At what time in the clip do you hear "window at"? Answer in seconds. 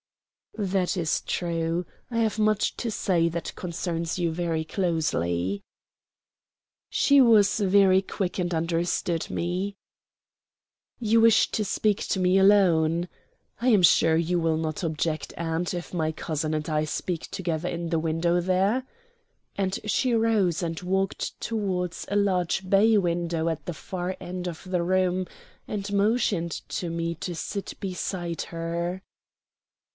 22.97-23.67